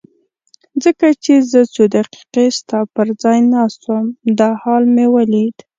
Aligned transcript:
ځکه 0.83 1.07
چې 1.23 1.33
زه 1.51 1.61
څو 1.73 1.83
دقیقې 1.95 2.45
ستا 2.59 2.79
پر 2.93 3.07
ځای 3.23 3.39
ناست 3.53 3.81
وم 3.85 4.05
دا 4.39 4.49
حال 4.61 4.83
مې 4.95 5.05
ولید. 5.15 5.57